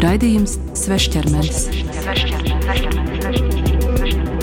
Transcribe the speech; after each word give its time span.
Raidījums 0.00 0.54
Svešķermenis 0.80 1.58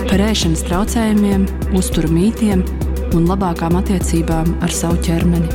par 0.08 0.22
ēšanas 0.28 0.62
traucējumiem, 0.68 1.48
uzturu 1.78 2.12
mītiem 2.14 2.62
un 3.18 3.26
labākām 3.26 3.80
attiecībām 3.80 4.54
ar 4.62 4.74
savu 4.74 5.02
ķermeni. 5.08 5.50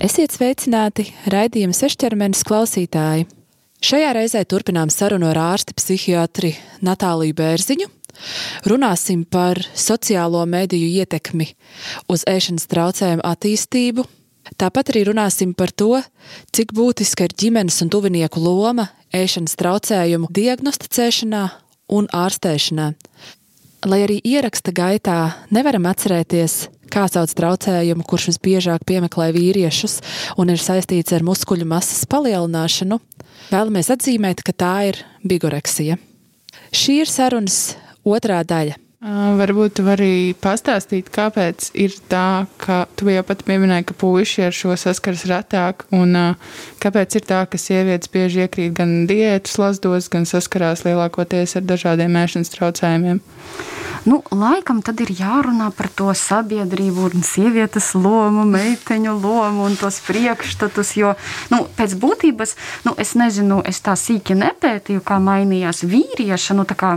Esiet 0.00 0.38
sveicināti 0.38 1.10
raidījuma 1.34 1.74
Svešķermenis 1.76 2.46
klausītāji! 2.46 3.26
Šajā 3.80 4.14
reizē 4.16 4.46
turpinām 4.46 4.90
sarunu 4.92 5.32
ar 5.32 5.38
ārsti 5.50 5.74
psihiatri 5.74 6.54
Natāliju 6.86 7.34
Bērziņu. 7.42 7.90
Runāsim 8.68 9.24
par 9.24 9.60
sociālo 9.74 10.42
mediju 10.48 10.88
ietekmi 11.00 11.50
uz 12.12 12.24
ēšanas 12.28 12.68
traucējumu 12.70 13.26
attīstību. 13.26 14.06
Tāpat 14.60 14.90
arī 14.92 15.04
runāsim 15.10 15.52
par 15.54 15.70
to, 15.70 16.00
cik 16.54 16.72
būtiska 16.74 17.28
ir 17.28 17.36
ģimenes 17.38 17.78
un 17.84 17.90
tuvinieku 17.92 18.40
loma 18.42 18.88
ēšanas 19.14 19.56
traucējumu 19.60 20.30
diagnosticēšanā 20.34 21.44
un 21.96 22.08
ārstēšanā. 22.14 22.90
Lai 23.88 24.02
arī 24.04 24.18
ieraksta 24.26 24.74
gaitā 24.76 25.18
nevaram 25.54 25.86
atcerēties, 25.88 26.66
kā 26.92 27.06
sauc 27.08 27.32
traucējumu, 27.36 28.04
kurš 28.04 28.30
visbiežāk 28.32 28.84
piemeklē 28.88 29.30
vīriešus 29.36 30.00
un 30.40 30.52
ir 30.52 30.60
saistīts 30.60 31.14
ar 31.16 31.24
muskuļu 31.24 31.68
masas 31.70 32.02
palielināšanu, 32.10 33.00
vēlamies 33.52 33.92
atzīmēt, 33.94 34.42
ka 34.44 34.52
tā 34.52 34.74
ir 34.90 35.00
bigoreksija. 35.24 35.96
Šī 36.74 37.00
ir 37.04 37.10
sarunas 37.10 37.60
otrā 38.10 38.42
daļa. 38.44 38.78
Varbūt 39.00 39.78
tu 39.78 39.82
vari 39.86 40.34
pastāstīt, 40.36 41.06
kāpēc 41.08 41.70
ir 41.80 41.94
tā, 42.12 42.44
ka 42.60 42.82
tu 43.00 43.08
jau 43.08 43.22
pat 43.24 43.40
pieminēji, 43.48 43.86
ka 43.88 43.94
puiši 43.96 44.42
ar 44.44 44.52
šo 44.52 44.74
saskars 44.76 45.22
retāk, 45.30 45.86
un 45.96 46.12
kāpēc 46.84 47.14
ir 47.16 47.24
tā, 47.24 47.38
ka 47.48 47.56
sievietes 47.56 48.10
bieži 48.12 48.42
iekrīt 48.44 48.74
gan 48.76 49.06
diētas 49.08 49.56
lazdos, 49.56 50.10
gan 50.12 50.28
saskarās 50.28 50.84
lielākoties 50.84 51.56
ar 51.56 51.64
dažādiem 51.64 52.18
ēšanas 52.20 52.52
traucējumiem? 52.52 53.22
Nu, 54.04 54.18
laikam 54.36 54.82
tad 54.84 55.00
ir 55.00 55.14
jārunā 55.16 55.70
par 55.76 55.88
to 55.96 56.12
sabiedrību 56.16 57.06
un 57.08 57.24
sievietes 57.24 57.94
lomu, 57.96 58.44
meiteņu 58.52 59.14
lomu 59.16 59.64
un 59.64 59.78
tos 59.80 60.02
priekšstatus, 60.04 60.90
jo 61.00 61.14
nu, 61.52 61.62
pēc 61.78 61.96
būtības, 62.04 62.52
nu, 62.84 62.92
es 63.00 63.14
nezinu, 63.16 63.62
es 63.64 63.80
tā 63.80 63.96
sīki 63.96 64.36
nepētīju, 64.40 65.00
kā 65.08 65.16
mainījās 65.24 65.86
vīrieša, 65.88 66.58
nu, 66.60 66.68
tā 66.68 66.76
kā 66.76 66.92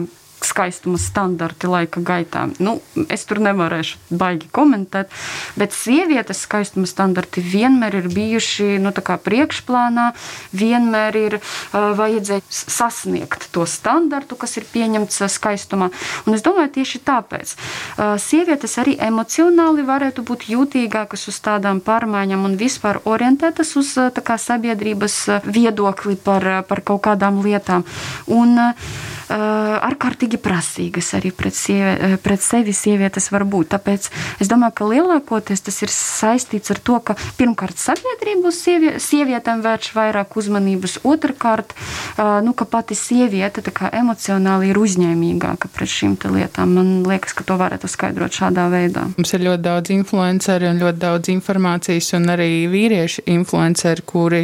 skaistuma 0.48 1.00
standarti 1.02 1.70
laika 1.70 2.02
gaitā. 2.04 2.46
Nu, 2.64 2.78
es 3.12 3.26
tur 3.30 3.42
nevarēšu 3.44 4.18
baigi 4.20 4.50
komentēt, 4.54 5.12
bet 5.60 5.76
sievietes 5.76 6.44
skaistuma 6.46 6.90
standarti 6.90 7.44
vienmēr 7.44 8.00
ir 8.02 8.10
bijuši 8.14 8.78
nu, 8.84 8.92
priekšplānā, 8.94 10.10
vienmēr 10.56 11.18
ir 11.20 11.38
uh, 11.40 11.94
vajadzējis 11.98 12.64
sasniegt 12.72 13.48
to 13.56 13.66
standartu, 13.70 14.38
kas 14.40 14.58
ir 14.60 14.68
pieņemts 14.74 15.24
skaistumā. 15.34 15.90
Un 16.28 16.38
es 16.38 16.46
domāju, 16.46 16.74
tieši 16.80 17.02
tāpēc 17.08 17.56
uh, 17.56 18.16
sievietes 18.22 18.78
arī 18.82 18.96
emocionāli 19.00 19.86
varētu 19.88 20.26
būt 20.28 20.48
jūtīgākas 20.52 21.28
uz 21.32 21.40
tādām 21.44 21.82
pārmaiņām 21.84 22.46
un 22.50 22.60
vispār 22.60 23.02
orientētas 23.10 23.76
uz 23.80 23.96
kā, 24.24 24.38
sabiedrības 24.40 25.18
viedokli 25.48 26.18
par, 26.20 26.46
par 26.68 26.84
kaut 26.86 27.04
kādām 27.08 27.42
lietām. 27.46 27.86
Un, 28.32 28.58
uh, 28.60 28.94
ārkārtīgi 29.34 30.33
prasīgas 30.42 31.14
arī 31.18 31.32
pret, 31.36 31.56
sievi, 31.58 32.18
pret 32.24 32.44
sevi 32.44 32.74
sievietes 32.76 33.30
var 33.34 33.46
būt. 33.50 33.74
Tāpēc 33.74 34.10
es 34.44 34.52
domāju, 34.52 34.76
ka 34.78 34.90
lielākoties 34.90 35.64
tas 35.66 35.82
ir 35.86 35.92
saistīts 35.94 36.74
ar 36.74 36.80
to, 36.84 37.00
ka 37.04 37.16
pirmkārt 37.40 37.80
sabiedrība 37.82 38.52
uz 38.52 38.60
sievie, 38.62 38.96
sievietēm 39.04 39.64
vērš 39.66 39.92
vairāk 39.98 40.38
uzmanības, 40.40 41.00
otrkārt, 41.08 41.76
nu, 42.18 42.54
ka 42.58 42.68
pati 42.70 42.98
sieviete 42.98 43.64
emocionāli 43.94 44.72
ir 44.72 44.80
uzņēmīgāka 44.82 45.72
pret 45.74 45.92
šīm 45.92 46.18
lietām. 46.34 46.76
Man 46.78 46.92
liekas, 47.08 47.34
ka 47.38 47.46
to 47.48 47.58
varētu 47.60 47.90
skaidrot 47.92 48.36
šādā 48.36 48.68
veidā. 48.72 49.08
Mums 49.18 49.34
ir 49.36 49.46
ļoti 49.48 49.64
daudz 49.66 49.94
influenceri 49.94 50.70
un 50.70 50.82
ļoti 50.82 51.02
daudz 51.02 51.32
informācijas, 51.34 52.14
un 52.18 52.30
arī 52.34 52.50
vīrieši 52.72 53.26
influenceri, 53.34 54.06
kuri 54.08 54.44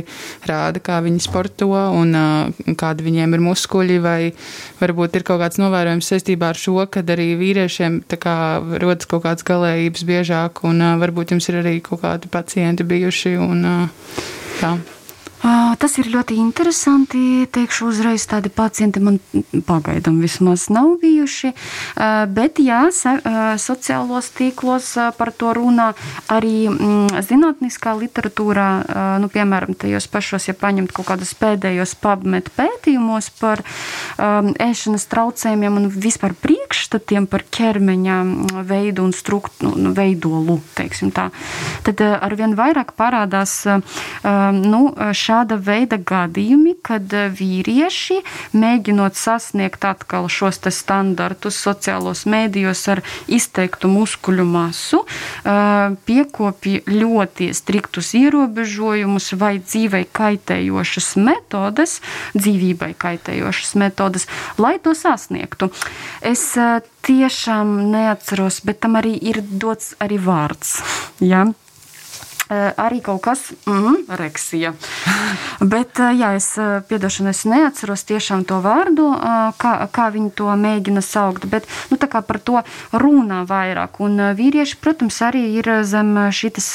rāda, 0.50 0.82
kā 0.84 1.00
viņi 1.06 1.24
sporto 1.24 1.70
un 1.70 2.16
kādi 2.80 3.06
viņiem 3.06 3.36
ir 3.36 3.44
muskuļi 3.44 4.00
vai 4.04 4.20
varbūt 4.80 5.20
ir 5.20 5.26
kaut 5.28 5.42
kāds 5.44 5.60
novērojums 5.62 5.79
saistībā 6.06 6.52
ar 6.54 6.60
šo, 6.60 6.78
kad 6.92 7.10
arī 7.10 7.32
vīriešiem 7.40 8.02
kā, 8.20 8.38
rodas 8.84 9.10
kaut 9.10 9.26
kādas 9.26 9.48
galējības 9.48 10.06
biežāk, 10.10 10.64
un 10.68 10.84
varbūt 11.02 11.36
jums 11.36 11.50
ir 11.52 11.62
arī 11.64 11.80
kaut 11.86 12.04
kādi 12.06 12.32
pacienti 12.32 12.88
bijuši. 12.88 13.36
Un, 13.40 13.68
tā. 14.60 14.78
Tas 15.40 15.94
ir 16.02 16.10
ļoti 16.12 16.36
interesanti. 16.36 17.48
Teikšu, 17.48 17.88
uzreiz 17.94 18.26
tādi 18.28 18.52
pacienti 18.52 19.00
man 19.00 19.20
pagaidām 19.68 20.18
vismaz 20.20 20.66
nav 20.74 20.98
bijuši. 21.00 21.54
Bet, 22.36 22.60
jā, 22.60 22.82
sociālos 22.92 24.28
tīklos 24.36 24.92
par 25.16 25.32
to 25.32 25.54
runā 25.56 25.94
arī 26.28 26.68
mm, 26.68 27.24
zinātniskā 27.24 27.94
literatūrā. 28.02 28.68
Nu, 29.24 29.30
piemēram, 29.32 29.78
tajos 29.80 30.10
pašos, 30.12 30.50
ja 30.50 30.58
paņemt 30.60 30.92
kaut 30.96 31.08
kādus 31.14 31.32
pēdējos 31.40 31.96
pabmet 32.04 32.52
pētījumos 32.58 33.32
par 33.40 33.64
ēšanas 34.20 35.08
traucējumiem 35.14 35.80
un 35.80 35.88
vispār 35.94 36.36
priekšstatiem 36.44 37.30
par 37.32 37.48
ķermeņa 37.48 38.20
veidu 38.68 39.08
un 39.08 39.16
struktūru, 39.16 39.80
nu, 39.80 39.96
veidolu, 39.96 40.60
teiksim 40.76 41.14
tā, 41.16 41.30
tad 41.88 42.04
arvien 42.04 42.58
vairāk 42.60 42.92
parādās 43.00 43.62
nu, 44.60 44.84
šāda 45.30 45.60
veida 45.62 46.00
gadījumi, 46.02 46.76
kad 46.86 47.14
eh, 47.14 47.30
vīrieši, 47.30 48.22
mēģinot 48.58 49.18
sasniegt 49.20 49.86
atkal 49.86 50.30
šos 50.32 50.62
standartus 50.74 51.60
sociālos 51.62 52.26
mēdījos 52.30 52.82
ar 52.94 53.02
izteiktu 53.30 53.92
muskuļu 53.92 54.46
masu, 54.50 55.04
eh, 55.06 55.96
piekopja 56.10 56.84
ļoti 56.90 57.52
striktus 57.54 58.14
ierobežojumus 58.18 59.32
vai 59.40 59.58
dzīvei 59.62 60.06
kaitējošas 60.20 61.14
metodes, 61.22 62.00
dzīvībai 62.36 62.94
kaitējošas 63.00 63.76
metodes, 63.80 64.28
lai 64.58 64.78
to 64.82 64.96
sasniegtu. 64.98 65.70
Es 66.26 66.52
eh, 66.58 66.82
tiešām 67.06 67.92
neatceros, 67.94 68.64
bet 68.66 68.82
tam 68.84 69.00
arī 69.00 69.16
ir 69.32 69.44
dots 69.46 69.94
arī 70.02 70.20
vārds. 70.22 70.80
Ja? 71.24 71.48
Eh, 72.50 72.74
arī 72.82 72.98
kaut 73.06 73.22
kas 73.22 73.52
mm, 73.70 74.08
reksija. 74.18 74.72
Bet, 75.74 76.00
eh, 76.02 76.16
jā, 76.18 76.32
es 76.34 76.48
eh, 76.58 76.80
piedošanu, 76.82 77.30
es 77.30 77.44
neatceros 77.46 78.02
tiešām 78.10 78.42
to 78.50 78.58
vārdu, 78.64 79.06
kā, 79.62 79.74
kā 79.94 80.08
viņi 80.10 80.32
to 80.34 80.48
mēģina 80.58 81.04
saukt, 81.06 81.46
bet 81.46 81.68
nu, 81.92 81.98
par 82.00 82.40
to 82.42 82.64
runā 82.90 83.44
vairāk. 83.46 84.00
Un 84.02 84.34
vīrieši, 84.34 84.80
protams, 84.82 85.20
arī 85.22 85.44
ir 85.60 85.70
zem 85.86 86.16
šīs 86.34 86.72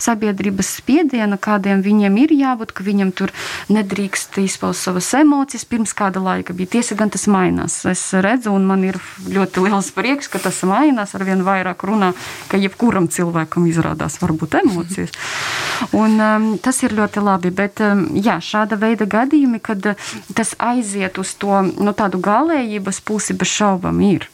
sabiedrības 0.00 0.70
spiediena, 0.78 1.36
kādiem 1.36 1.82
viņiem 1.84 2.16
ir 2.24 2.32
jābūt, 2.32 2.72
ka 2.72 2.86
viņam 2.86 3.12
tur 3.12 3.34
nedrīkst 3.68 4.38
izpaust 4.40 4.88
savas 4.88 5.10
emocijas. 5.18 5.66
Pirms 5.68 5.92
kāda 5.98 6.22
laika 6.24 6.56
bija 6.56 6.78
tiesa, 6.78 6.96
gan 6.96 7.12
tas 7.12 7.26
mainās. 7.28 7.82
Es 7.90 8.06
redzu, 8.16 8.54
un 8.56 8.64
man 8.70 8.86
ir 8.88 9.00
ļoti 9.28 9.66
liels 9.66 9.92
prieks, 9.92 10.32
ka 10.32 10.40
tas 10.40 10.62
mainās 10.64 11.12
ar 11.18 11.26
vien 11.28 11.44
vairāk 11.44 11.84
runā, 11.84 12.14
ka 12.48 12.60
jebkuram 12.60 13.10
cilvēkam 13.12 13.68
izrādās 13.68 14.20
varbūt 14.22 14.56
emocijas. 14.62 15.17
Un, 15.92 16.18
um, 16.20 16.46
tas 16.58 16.80
ir 16.82 16.94
ļoti 16.96 17.22
labi. 17.22 17.52
Bet 17.54 17.80
um, 17.84 18.04
jā, 18.18 18.38
šāda 18.42 18.78
veida 18.80 19.06
gadījumi, 19.08 19.60
kad 19.62 19.84
uh, 19.86 20.08
tas 20.34 20.54
aiziet 20.58 21.18
uz 21.22 21.34
to 21.38 21.60
nu, 21.68 21.94
tādu 21.96 22.20
galējības 22.22 23.00
pusi, 23.06 23.36
bez 23.38 23.52
šaubām 23.52 24.00
ir. 24.04 24.26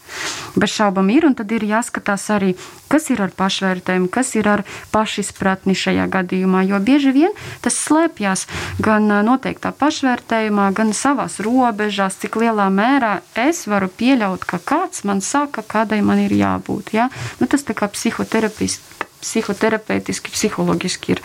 Bez 0.56 0.72
šaubām 0.75 1.10
ir, 1.12 1.26
un 1.28 1.34
tad 1.36 1.52
ir 1.52 1.66
jāskatās 1.66 2.26
arī, 2.32 2.54
kas 2.88 3.10
ir 3.12 3.22
ar 3.25 3.34
pašvērtējumu, 3.36 4.08
kas 4.12 4.32
ir 4.38 4.48
ar 4.48 4.62
pašizpratni 4.94 5.76
šajā 5.78 6.06
gadījumā. 6.12 6.64
Jo 6.69 6.81
bieži 6.84 7.12
vien 7.14 7.37
tas 7.64 7.76
slēpjas 7.76 8.46
gan 8.84 9.10
uh, 9.10 9.20
noteiktā 9.26 9.75
pašvērtējumā, 9.76 10.70
gan 10.76 10.94
savās 10.96 11.40
robežās, 11.44 12.19
cik 12.25 12.40
lielā 12.40 12.70
mērā 12.72 13.19
es 13.46 13.66
varu 13.70 13.90
pieļaut, 13.92 14.48
ka 14.48 14.62
kāds 14.64 15.04
man 15.04 15.20
saka, 15.25 15.66
kādai 15.66 16.00
man 16.00 16.25
ir 16.25 16.32
jābūt. 16.32 16.94
Ja? 16.96 17.10
Nu, 17.40 17.50
tas 17.50 17.66
tā 17.66 17.76
kā 17.76 17.90
psihoterapijas 17.92 18.80
psihoterapeitiski, 19.25 20.32
psiholoģiski 20.35 21.17
ir 21.17 21.23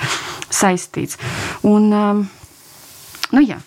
saistīts. 0.49 1.19
Un, 1.67 1.91
nu, 1.93 3.43
jā. 3.43 3.59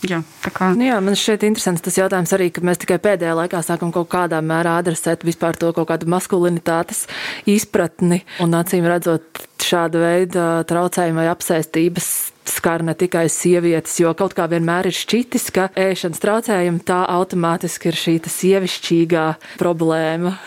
Jā, 0.00 0.22
kā... 0.56 0.70
nu 0.72 0.86
jā, 0.86 0.96
man 1.04 1.16
šķiet 1.18 1.42
interesants 1.44 1.82
tas 1.84 1.98
jautājums 1.98 2.30
arī, 2.32 2.46
ka 2.56 2.62
mēs 2.64 2.80
tikai 2.80 2.96
pēdējā 3.04 3.34
laikā 3.36 3.60
sākam 3.64 3.90
kaut 3.92 4.08
kādā 4.08 4.38
mērā 4.40 4.78
adresēt 4.80 5.26
vispār 5.28 5.58
to 5.60 5.74
kaut 5.76 5.90
kādu 5.90 6.08
maskulinitātes 6.08 7.02
izpratni. 7.44 8.22
Un 8.40 8.56
acīm 8.56 8.88
redzot, 8.88 9.42
šāda 9.60 10.00
veida 10.00 10.46
traucējumi 10.68 11.20
vai 11.20 11.26
apsēstības 11.34 12.08
skar 12.48 12.84
ne 12.86 12.94
tikai 12.96 13.26
sievietes, 13.28 13.98
jo 14.00 14.14
kaut 14.16 14.32
kā 14.38 14.46
vienmēr 14.50 14.88
ir 14.88 14.96
šķitis, 14.96 15.50
ka 15.54 15.68
ēšanas 15.78 16.24
traucējumi 16.24 16.80
tā 16.88 17.02
automātiski 17.18 17.92
ir 17.92 18.00
šī 18.00 18.16
sievišķīgā 18.38 19.26
problēma. 19.60 20.38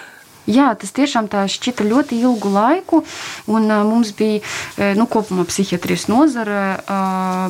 Jā, 0.50 0.74
tas 0.76 0.92
tiešām 0.92 1.30
tā 1.32 1.46
šķita 1.48 1.86
ļoti 1.88 2.18
ilgu 2.20 2.50
laiku, 2.52 3.04
un 3.48 3.70
mums 3.88 4.12
bija, 4.18 4.42
nu, 5.00 5.06
kopumā 5.08 5.46
psihiatrijas 5.48 6.10
nozare, 6.12 6.82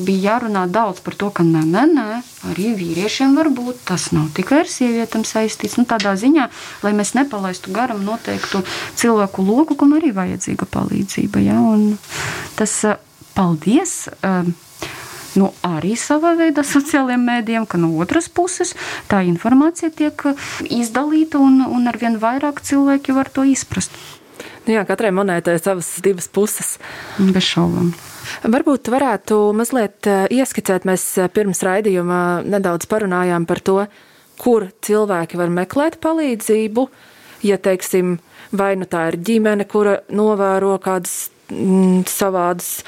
bija 0.05 0.33
jārunā 0.33 0.67
daudz 0.69 1.01
par 1.01 1.17
to, 1.17 1.31
ka 1.33 1.45
nē, 1.47 1.63
nē, 1.65 1.85
nē, 1.89 2.19
arī 2.51 2.73
vīriešiem 2.77 3.33
var 3.39 3.49
būt, 3.53 3.81
tas 3.89 4.11
nav 4.13 4.29
tikai 4.37 4.61
ar 4.61 4.69
sievietēm 4.69 5.25
saistīts, 5.25 5.79
nu, 5.81 5.87
tādā 5.89 6.13
ziņā, 6.21 6.49
lai 6.85 6.93
mēs 6.93 7.15
nepalaistu 7.17 7.73
garam 7.73 8.03
noteiktu 8.05 8.61
cilvēku 8.99 9.45
loku, 9.47 9.79
kam 9.79 9.97
arī 9.97 10.13
vajadzīga 10.13 10.69
palīdzība, 10.69 11.41
ja, 11.47 11.57
un 11.57 11.95
tas, 12.59 12.77
paldies! 13.33 14.03
Nu, 15.39 15.49
arī 15.65 15.95
savā 15.97 16.35
veidā 16.37 16.61
sociālajiem 16.67 17.23
mēdījiem, 17.25 17.65
ka 17.69 17.79
no 17.81 17.89
otras 18.03 18.29
puses 18.29 18.75
tā 19.09 19.23
informācija 19.25 19.89
tiek 19.93 20.27
uh, 20.29 20.49
izdalīta 20.69 21.41
un, 21.41 21.63
un 21.65 21.89
ar 21.89 21.97
vien 22.01 22.19
vairāk 22.21 22.61
cilvēki 22.61 23.15
var 23.17 23.31
to 23.33 23.45
izprast. 23.49 23.95
Nu 24.63 24.77
jā, 24.77 24.83
katrai 24.87 25.11
monētai 25.15 25.57
ir 25.57 25.63
savas 25.63 25.89
divas 26.05 26.29
puses. 26.31 26.77
Bez 27.17 27.49
šaubām. 27.49 27.91
Varbūt 28.47 28.87
varētu 28.93 29.39
mazliet 29.57 30.07
uh, 30.07 30.23
ieskicēt, 30.31 30.85
mēs 30.87 31.07
uh, 31.17 31.27
pirms 31.33 31.63
raidījuma 31.65 32.43
nedaudz 32.47 32.87
parunājām 32.91 33.49
par 33.49 33.63
to, 33.65 33.79
kur 34.39 34.69
cilvēki 34.85 35.39
var 35.41 35.51
meklēt 35.53 35.99
palīdzību. 36.03 36.87
Ja, 37.43 37.57
teiksim, 37.59 38.19
vai 38.55 38.75
nu 38.79 38.87
tā 38.87 39.09
ir 39.11 39.19
ģimene, 39.19 39.65
kura 39.67 39.97
novēro 40.15 40.77
kādas 40.83 41.32
savādas 42.09 42.83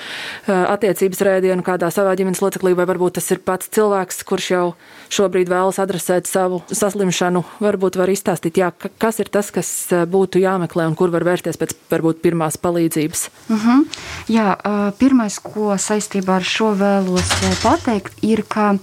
attiecības 0.47 1.21
rēdienu 1.27 1.65
kādā 1.65 1.89
savā 1.93 2.15
ģimenes 2.17 2.41
loceklī, 2.43 2.73
vai 2.77 2.87
varbūt 2.89 3.17
tas 3.19 3.27
ir 3.33 3.41
pats 3.45 3.69
cilvēks, 3.75 4.21
kurš 4.27 4.49
jau 4.51 4.65
šobrīd 5.13 5.51
vēlas 5.51 5.79
adresēt 5.83 6.29
savu 6.29 6.61
saslimšanu. 6.71 7.43
Varbūt 7.63 7.99
var 7.99 8.11
izstāstīt, 8.11 8.59
jā, 8.61 8.71
kas 9.01 9.19
ir 9.23 9.31
tas, 9.33 9.51
kas 9.55 9.69
būtu 10.09 10.41
jāmeklē 10.43 10.87
un 10.89 10.97
kur 10.97 11.13
var 11.13 11.27
vērsties 11.27 11.59
pēc 11.61 11.75
varbūt 11.91 12.23
pirmās 12.25 12.57
palīdzības. 12.61 13.27
Uh 13.49 13.55
mhm. 13.55 13.65
-huh. 13.65 14.03
Jā, 14.27 14.57
pirmais, 14.99 15.39
ko 15.39 15.75
saistībā 15.77 16.39
ar 16.39 16.43
šo 16.43 16.73
vēlos 16.75 17.29
pateikt, 17.63 18.13
ir, 18.21 18.43
ka 18.47 18.73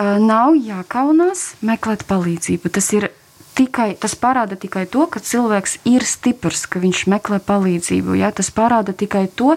nav 0.00 0.54
jākaunās 0.56 1.54
meklēt 1.60 2.06
palīdzību. 2.08 2.70
Tas 2.72 2.92
ir 2.92 3.10
tikai, 3.62 3.92
tas 3.98 4.14
parāda 4.18 4.58
tikai 4.58 4.84
to, 4.90 5.06
ka 5.10 5.22
cilvēks 5.22 5.78
ir 5.88 6.04
stiprs, 6.06 6.66
ka 6.66 6.82
viņš 6.82 7.04
meklē 7.12 7.38
palīdzību. 7.46 8.18
Ja? 8.18 8.32
Tas 8.34 8.50
parāda 8.54 8.94
tikai 8.96 9.28
to, 9.30 9.56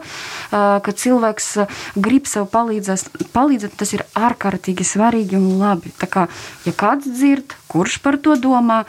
ka 0.51 0.95
cilvēks 1.03 1.51
grib 1.97 2.29
sev 2.29 2.49
palīdzēt. 2.53 3.09
palīdzēt 3.35 3.77
tas 3.79 3.93
ir 3.97 4.05
ārkārtīgi 4.13 4.85
svarīgi 4.85 5.39
un 5.39 5.59
labi. 5.61 5.93
Tā 5.99 6.09
kā, 6.11 6.27
ja 6.67 6.73
kāds 6.75 7.09
dzird, 7.09 7.57
kurš 7.71 7.99
par 8.05 8.19
to 8.21 8.37
domā, 8.39 8.83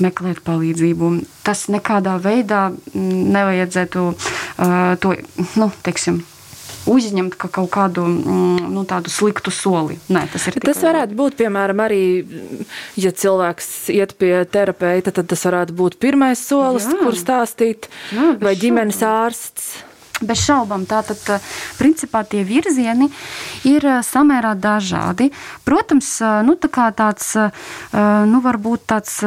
meklēt 0.00 0.40
palīdzību. 0.46 1.12
Tas 1.44 1.66
nekādā 1.72 2.16
veidā 2.22 2.70
nevajadzētu 2.94 4.06
uh, 4.10 4.96
to, 5.00 5.14
nu, 5.60 5.70
teiksim, 5.84 6.22
uzņemt 6.88 7.36
ka 7.40 7.50
kaut 7.52 7.70
kādu 7.74 8.04
mm, 8.06 8.70
nu, 8.72 8.84
tādu 8.88 9.12
sliktu 9.12 9.52
soli. 9.54 9.98
Nē, 10.12 10.24
tas 10.32 10.48
ir. 10.48 10.56
Tas 10.64 10.80
varētu 10.84 11.16
būt, 11.18 11.36
piemēram, 11.40 11.82
arī, 11.84 12.02
ja 13.00 13.12
cilvēks 13.12 13.70
iet 13.96 14.16
pie 14.20 14.32
terapeita, 14.50 15.12
tad 15.14 15.28
tas 15.32 15.44
varētu 15.48 15.76
būt 15.76 16.00
pirmais 16.02 16.40
solis, 16.40 16.88
Jā. 16.88 16.98
kur 17.02 17.18
stāstīt, 17.18 17.90
Jā, 18.14 18.34
vai 18.40 18.56
ģimenes 18.60 19.02
ārsts. 19.06 19.70
Bez 20.20 20.42
šaubām, 20.44 20.84
tātad, 20.84 21.16
eh, 21.32 21.40
principā 21.78 22.20
tie 22.28 22.42
virzieni 22.44 23.08
ir 23.64 23.84
eh, 23.88 24.00
samērā 24.04 24.52
dažādi. 24.52 25.30
Protams, 25.64 26.10
eh, 26.20 26.42
nu, 26.44 26.56
tā 26.60 26.68
tāds, 26.96 27.34
nu, 27.92 28.38
varbūt 28.40 28.84
tāds 28.88 29.18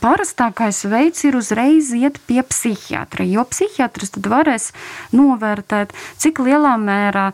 parastākais 0.00 0.84
veids 0.90 1.24
ir 1.24 1.36
uzreiz 1.36 1.90
iet 1.96 2.18
pie 2.26 2.42
psihiatra, 2.46 3.24
jo 3.24 3.42
psihiatrs 3.48 4.12
tad 4.14 4.28
varēs 4.30 4.70
novērtēt, 5.16 5.94
cik 6.20 6.38
lielā 6.44 6.76
mērā 6.78 7.32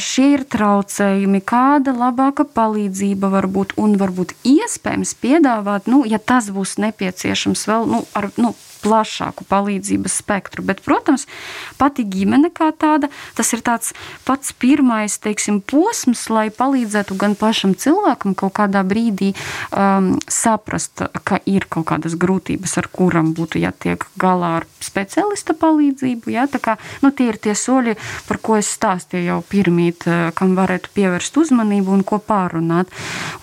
šie 0.00 0.30
ir 0.34 0.44
traucējumi, 0.48 1.42
kāda 1.44 1.94
labāka 1.94 2.44
palīdzība 2.44 3.30
var 3.30 3.46
būt 3.46 3.76
un 3.76 3.98
varbūt 4.00 4.34
iespējams 4.42 5.14
piedāvāt, 5.22 5.86
nu, 5.86 6.04
ja 6.08 6.18
tas 6.18 6.50
būs 6.50 6.78
nepieciešams 6.82 7.68
vēl, 7.68 7.90
nu, 7.90 8.04
ar, 8.16 8.30
nu, 8.40 8.54
plašāku 8.84 9.46
palīdzības 9.48 10.18
spektru. 10.20 10.64
Bet, 10.66 10.82
protams, 10.84 11.26
pati 11.80 12.04
ģimene 12.08 12.52
kā 12.54 12.70
tāda, 12.76 13.10
tas 13.36 13.52
ir 13.56 13.64
tāds 13.64 13.94
pats 14.28 14.52
pirmais 14.60 15.16
teiksim, 15.22 15.60
posms, 15.64 16.26
lai 16.32 16.48
palīdzētu 16.54 17.16
gan 17.20 17.36
pašam 17.38 17.74
cilvēkam 17.78 18.36
kaut 18.38 18.54
kādā 18.58 18.84
brīdī 18.86 19.32
um, 19.72 20.14
saprast, 20.30 21.04
ka 21.24 21.40
ir 21.48 21.66
kaut 21.72 21.88
kādas 21.90 22.16
grūtības, 22.20 22.76
ar 22.80 22.90
kurām 22.92 23.32
būtu 23.36 23.62
jātiek 23.62 24.04
galā 24.20 24.58
ar 24.60 24.68
speciālista 24.84 25.56
palīdzību. 25.58 26.32
Ja? 26.34 26.46
Kā, 26.64 26.76
nu, 27.02 27.10
tie 27.14 27.30
ir 27.32 27.40
tie 27.42 27.54
soļi, 27.58 27.96
par 28.28 28.40
ko 28.44 28.58
es 28.60 28.70
stāstīju 28.76 29.28
jau 29.28 29.40
pirmīt, 29.48 30.06
uh, 30.08 30.28
kam 30.36 30.54
varētu 30.58 30.92
pievērst 30.96 31.38
uzmanību 31.40 31.94
un 31.98 32.04
ko 32.06 32.20
pārunāt. 32.22 32.92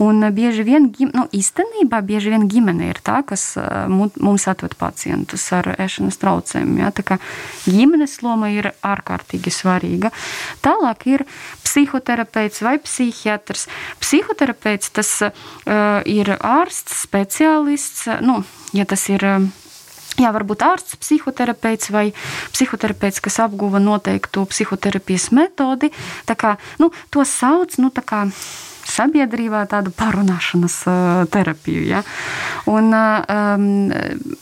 Un 0.04 0.24
uh, 0.24 0.34
bieži 0.34 0.66
vien, 0.68 0.90
nu, 1.12 1.28
īstenībā, 1.36 2.02
bieži 2.06 2.34
vien 2.34 2.48
ģimene 2.52 2.92
ir 2.92 3.02
tā, 3.04 3.22
kas 3.28 3.54
uh, 3.60 3.88
mums 3.92 4.48
atved 4.52 4.78
pacientu 4.80 5.31
pacientus 5.32 5.52
ar 5.54 5.76
ēšanas 5.80 6.20
traucējumiem. 6.20 6.82
Ja? 6.84 6.92
Tā 6.92 7.04
kā 7.04 7.18
ģimenes 7.66 8.22
loma 8.24 8.52
ir 8.52 8.72
ārkārtīgi 8.84 9.52
svarīga. 9.52 10.12
Tālāk 10.62 11.08
ir 11.08 11.26
psihoterapeits 11.64 12.62
vai 12.62 12.78
psihiatrs. 12.80 13.68
Psihoterapeits 14.00 14.92
tas 14.92 15.22
uh, 15.22 16.02
ir 16.06 16.36
ārsts, 16.40 17.04
speciālists. 17.08 18.08
Nu, 18.22 18.44
ja 18.74 18.86
tas 18.86 19.08
ir 19.10 19.24
uh, 19.24 19.50
Jā, 20.20 20.28
varbūt 20.36 20.60
ārsts, 20.60 20.98
psihoterapeits 21.00 21.88
vai 21.90 22.12
psihoterapeits, 22.52 23.22
kas 23.24 23.40
apguva 23.40 23.80
noteiktu 23.80 24.44
psihoterapijas 24.52 25.30
metodi. 25.32 25.88
Tā 26.28 26.36
kā, 26.36 26.58
nu, 26.84 26.92
to 27.10 27.24
sauc 27.26 27.78
nu, 27.80 27.90
kā 27.96 28.26
sabiedrībā 28.92 29.64
tādu 29.72 29.94
parunāšanas 29.96 30.78
terapiju. 31.34 31.84
Ja? 31.88 32.04
Un, 32.70 32.92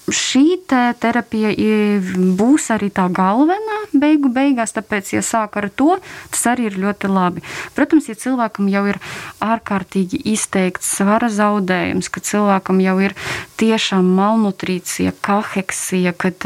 šī 0.10 0.46
te 0.70 0.82
terapija 1.00 1.54
būs 2.40 2.70
arī 2.76 2.90
tā 2.94 3.08
galvenā 3.14 3.80
beigu 3.94 4.32
beigās, 4.34 4.74
tāpēc, 4.76 5.14
ja 5.16 5.24
sāk 5.26 5.58
ar 5.62 5.70
to, 5.70 5.98
tas 6.34 6.46
arī 6.52 6.70
ir 6.70 6.80
ļoti 6.82 7.12
labi. 7.12 7.44
Protams, 7.78 8.10
ja 8.12 8.18
cilvēkam 8.20 8.70
jau 8.72 8.86
ir 8.92 9.00
ārkārtīgi 9.44 10.22
izteikts 10.34 10.92
svara 11.00 11.30
zaudējums, 11.34 12.10
ka 12.12 12.24
cilvēkam 12.24 12.82
jau 12.84 12.98
ir 13.04 13.16
tiešām 13.62 14.08
malnutrīcija, 14.20 15.16
kaheksija, 15.26 16.16
kad, 16.18 16.46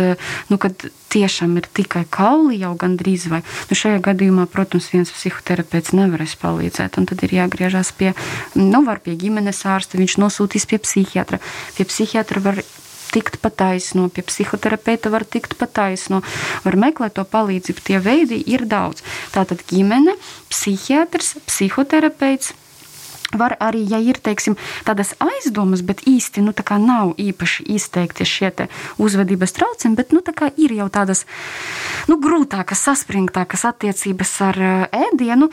nu, 0.50 0.60
kad 0.62 0.88
tiešām 1.14 1.58
ir 1.62 1.70
tikai 1.78 2.04
kauli 2.10 2.60
jau 2.64 2.74
gandrīz 2.80 3.28
vai 3.32 3.42
nu, 3.70 3.78
šajā 3.78 4.02
gadījumā, 4.10 4.48
protams, 4.52 4.90
viens 4.94 5.14
psihoterapeits 5.14 5.94
nevarēs 5.98 6.38
palīdzēt. 6.42 7.00
Tad 7.14 7.26
ir 7.26 7.36
jāgriežas 7.40 7.94
pie, 7.98 8.14
nu, 8.58 8.84
pie 9.04 9.18
ģimenes 9.20 9.64
ārsta, 9.70 10.00
viņš 10.02 10.18
nosūtīs 10.22 10.68
pie 10.70 10.82
psihiatra. 10.82 11.42
Pie 11.78 11.86
psihiatra 11.90 12.44
var 12.44 12.64
tikt 13.14 13.38
pa 13.44 13.52
taisno, 13.54 14.08
pie 14.10 14.26
psihoterapeita 14.26 15.12
var 15.14 15.26
tikt 15.30 15.54
pa 15.60 15.68
taisno, 15.70 16.24
var 16.66 16.78
meklēt 16.82 17.18
to 17.20 17.26
palīdzību. 17.30 17.86
Tie 17.86 18.02
veidi 18.02 18.42
ir 18.50 18.66
daudz. 18.70 19.06
Tātad 19.36 19.62
ģimene, 19.70 20.18
psihiatrs, 20.50 21.36
psihoterapeits, 21.46 22.56
Var 23.40 23.58
arī, 23.64 23.84
ja 23.90 24.00
ir 24.04 24.20
teiksim, 24.24 24.58
tādas 24.88 25.14
aizdomas, 25.24 25.84
bet 25.86 26.06
īsti 26.10 26.44
nu, 26.46 26.54
nav 26.82 27.14
īpaši 27.22 27.68
izteikti 27.76 28.28
šie 28.28 28.52
uzvedības 29.02 29.56
traucējumi, 29.56 29.98
bet 29.98 30.14
nu, 30.14 30.22
ir 30.60 30.76
jau 30.78 30.90
tādas 30.94 31.26
nu, 32.10 32.20
grūtākas, 32.22 32.84
saspringtākas 32.86 33.66
attiecības 33.70 34.34
ar 34.50 34.60
ēdienu, 34.94 35.50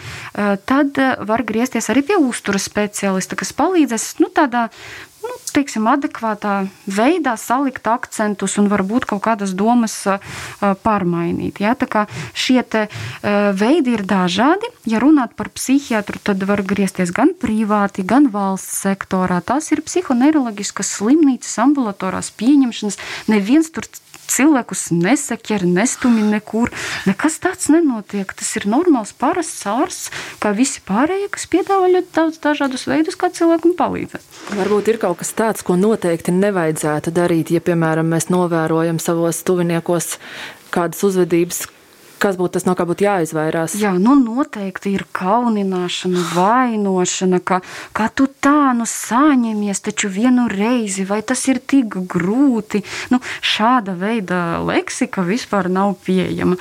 tad 0.68 1.00
var 1.26 1.44
griezties 1.46 1.90
arī 1.92 2.04
pie 2.10 2.18
uzturas 2.20 2.66
speciālista, 2.68 3.38
kas 3.38 3.54
palīdzēs 3.56 4.08
nu, 4.20 4.28
tādā 4.34 4.68
nu, 5.24 5.36
teiksim, 5.54 5.86
adekvātā 5.90 6.54
veidā 6.90 7.36
salikt 7.40 7.86
akcentus 7.90 8.56
un 8.60 8.68
varbūt 8.70 9.06
kaut 9.10 9.22
kādas 9.24 9.54
domas 9.56 9.96
pārmainīt. 10.60 11.60
Ja? 11.62 11.74
Šie 12.34 12.60
te, 12.62 12.86
veidi 13.22 13.96
ir 13.96 14.04
dažādi. 14.08 14.70
Ja 14.88 15.00
runāt 15.02 15.34
par 15.38 15.50
psihiatru, 15.54 16.20
tad 16.24 16.42
var 16.48 16.62
griezties 16.66 17.12
gan 17.14 17.34
privāti, 17.38 18.06
gan 18.06 18.30
valsts 18.32 18.82
sektorā. 18.84 19.40
Tās 19.44 19.70
ir 19.74 19.84
psihoneiroloģiskas 19.86 20.94
slimnīcas, 20.98 21.58
ambulatorās 21.62 22.32
pieņemšanas. 22.40 23.00
Neviens 23.30 23.70
tur 23.74 23.88
cilvēkus 24.30 24.88
nesaķer, 24.94 25.64
nestumi 25.68 26.24
nekur. 26.30 26.72
Nekas 27.08 27.40
tāds 27.42 27.70
nenotiek. 27.72 28.30
Tas 28.36 28.52
ir 28.60 28.68
normāls, 28.70 29.12
parasts 29.16 29.66
ārsts, 29.70 30.12
kā 30.42 30.54
visi 30.56 30.82
pārējie, 30.86 31.30
kas 31.34 31.48
piedāvā 31.50 31.90
ļoti 31.96 32.14
daudz 32.16 32.40
dažādus 32.44 32.86
veidus, 32.90 33.18
kā 33.20 33.32
cilvēkam 33.34 33.74
palīdzēt. 33.78 34.38
Varbūt 34.60 34.92
ir 34.92 35.00
kaut 35.02 35.20
kas 35.22 35.34
tāds, 35.36 35.66
ko 35.66 35.76
noteikti 35.80 36.34
nevajadzētu 36.36 37.14
darīt, 37.14 37.52
ja, 37.54 37.62
piemēram, 37.64 38.08
mēs 38.14 38.30
novērojam 38.32 39.02
savos 39.02 39.42
tuviniekos 39.46 40.16
kādas 40.74 41.02
uzvedības, 41.06 41.66
kas 42.20 42.38
būtu 42.40 42.58
tas, 42.58 42.66
no 42.68 42.74
kā 42.78 42.86
būtu 42.88 43.06
jāizvairās? 43.06 43.76
Jā, 43.80 43.92
nu 43.98 44.14
noteikti 44.18 44.92
ir 44.94 45.06
kaunināšana, 45.16 46.24
vainošana, 46.36 47.40
ka, 47.44 47.60
ka 47.96 48.08
tu 48.14 48.28
tā 48.28 48.72
nu 48.76 48.86
saņemies 48.88 49.82
taču 49.86 50.10
vienu 50.12 50.46
reizi, 50.50 51.06
vai 51.08 51.22
tas 51.26 51.42
ir 51.50 51.60
tik 51.60 51.96
grūti. 52.10 52.82
Nu, 53.12 53.20
šāda 53.40 53.96
veida 53.98 54.60
leksika 54.64 55.24
vispār 55.26 55.70
nav 55.72 55.96
pieejama. 56.04 56.58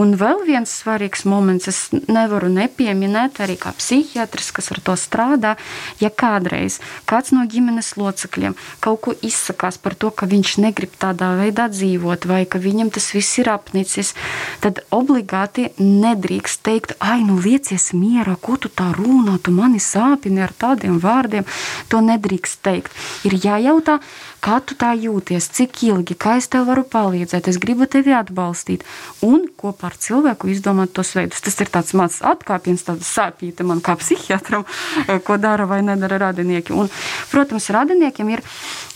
Un 0.00 0.14
vēl 0.20 0.44
viens 0.48 0.70
svarīgs 0.80 1.26
moments, 1.28 1.68
es 1.70 1.82
nevaru 2.10 2.50
nepieminēt 2.52 3.42
arī 3.44 3.58
kā 3.60 3.74
psihiatrs, 3.76 4.52
kas 4.56 4.70
ar 4.74 4.82
to 4.84 4.96
strādā, 4.98 5.56
ja 6.02 6.10
kādreiz 6.10 6.80
kāds 7.10 7.34
no 7.34 7.44
ģimenes 7.50 7.94
locekļiem 7.98 8.56
kaut 8.84 9.00
ko 9.04 9.14
izsakās 9.26 9.78
par 9.80 9.96
to, 9.98 10.10
ka 10.14 10.28
viņš 10.30 10.56
negrib 10.62 10.94
tādā 11.00 11.32
veidā 11.38 11.68
dzīvot, 11.72 12.26
vai 12.30 12.42
ka 12.48 12.60
viņam 12.62 12.92
tas 12.94 13.10
viss 13.14 13.40
ir 13.40 13.50
apnicis, 13.52 14.14
tad 14.62 14.82
obligāti 15.00 15.68
nedrīkst 15.80 16.62
teikt, 16.66 16.94
ai, 17.00 17.20
nu 17.26 17.38
liecies 17.40 17.90
mierā, 17.96 18.36
ko 18.40 18.56
tu 18.60 18.70
tā 18.72 18.90
runā, 18.96 19.38
tu 19.42 19.54
mani 19.54 19.80
sāpini 19.82 20.44
ar 20.44 20.52
tādiem 20.56 21.00
vārdiem. 21.02 21.46
To 21.90 22.02
nedrīkst 22.04 22.60
teikt. 22.66 22.96
Ir 23.28 23.36
jājautā, 23.40 23.98
kā 24.44 24.58
tu 24.64 24.76
tā 24.78 24.92
jūties, 24.96 25.48
cik 25.56 25.82
ilgi, 25.88 26.16
kā 26.18 26.36
es 26.40 26.48
tev 26.52 26.66
varu 26.70 26.84
palīdzēt, 26.88 27.48
es 27.50 27.58
gribu 27.60 27.88
tevi 27.90 28.14
atbalstīt. 28.16 28.84
Un 29.26 29.46
kopā 29.60 29.90
ar 29.90 29.96
cilvēku 30.00 30.50
izdomāt 30.52 30.94
tos 30.96 31.12
veidus. 31.16 31.42
Tas 31.44 31.58
ir 31.60 31.72
tāds 31.72 31.94
mazs 31.96 32.20
atkāpiens, 32.26 32.84
tāda 32.86 33.06
sāpīta 33.06 33.66
man 33.66 33.82
kā 33.84 33.96
psihiatram, 34.00 34.66
ko 35.26 35.38
dara 35.40 35.68
vai 35.70 35.80
nedara 35.86 36.20
radinieki. 36.26 36.76
Un, 36.76 36.90
protams, 37.32 37.70
radiniekiem 37.74 38.32
ir 38.36 38.44